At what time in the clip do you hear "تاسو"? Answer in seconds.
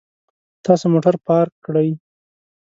0.65-0.85